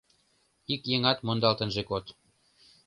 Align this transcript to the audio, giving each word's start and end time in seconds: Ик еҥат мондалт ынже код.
Ик 0.73 0.81
еҥат 0.95 1.19
мондалт 1.25 1.59
ынже 1.63 1.83
код. 1.89 2.05